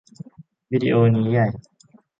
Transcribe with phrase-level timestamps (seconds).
[0.71, 1.47] วีดิโอนี่ใหญ่